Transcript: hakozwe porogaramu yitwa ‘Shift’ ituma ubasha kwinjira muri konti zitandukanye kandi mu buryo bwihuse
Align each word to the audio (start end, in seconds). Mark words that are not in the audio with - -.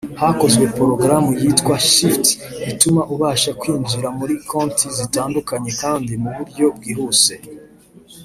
hakozwe 0.21 0.63
porogaramu 0.75 1.29
yitwa 1.41 1.75
‘Shift’ 1.91 2.25
ituma 2.71 3.01
ubasha 3.13 3.51
kwinjira 3.59 4.07
muri 4.17 4.33
konti 4.49 4.85
zitandukanye 4.97 5.71
kandi 5.81 6.11
mu 6.23 6.29
buryo 6.37 6.65
bwihuse 6.75 7.33